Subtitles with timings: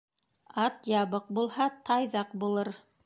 [0.61, 2.75] Ат ябыҡ булһа, тайҙаҡ булыр.